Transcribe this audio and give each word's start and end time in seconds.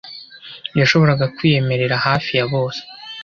Yashoboraga 0.79 1.25
kwiyemerera 1.35 1.95
hafi 2.05 2.31
ya 2.37 2.45
bose 2.53 2.81